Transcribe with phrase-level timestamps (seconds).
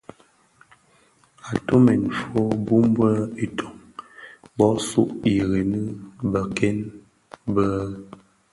[1.49, 3.09] Atumèn fo bum be
[3.45, 3.75] itöň
[4.57, 5.83] bö sug ireňi
[6.31, 6.77] beken
[7.53, 7.89] bèn.